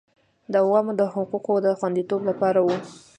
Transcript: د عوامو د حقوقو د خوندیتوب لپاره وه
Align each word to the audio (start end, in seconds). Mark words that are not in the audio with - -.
د 0.51 0.53
عوامو 0.63 0.93
د 0.99 1.01
حقوقو 1.13 1.53
د 1.65 1.67
خوندیتوب 1.79 2.21
لپاره 2.29 2.59
وه 2.65 2.77